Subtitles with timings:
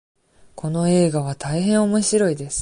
[0.55, 2.59] この映画は大変おもしろいです。